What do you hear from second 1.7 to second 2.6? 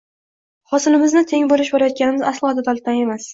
olayotganimiz aslo